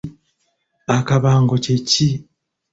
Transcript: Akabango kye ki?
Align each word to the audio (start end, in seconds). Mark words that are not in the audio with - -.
Akabango 0.97 1.55
kye 1.63 1.75
ki? 1.89 2.07